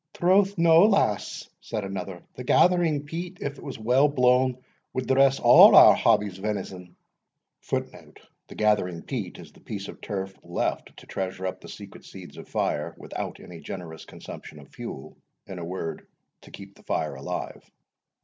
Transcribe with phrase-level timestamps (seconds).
[0.15, 4.57] "Troth no, lass," said another; "the gathering peat, if it was weel blawn,
[4.95, 6.95] wad dress a' our Hobbie's venison."
[7.69, 12.37] [The gathering peat is the piece of turf left to treasure up the secret seeds
[12.37, 16.07] of fire, without any generous consumption of fuel; in a word,
[16.41, 17.69] to keep the fire alive.